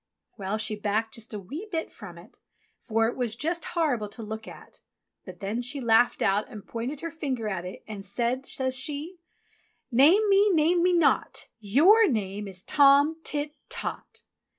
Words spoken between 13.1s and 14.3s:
TIT TOT."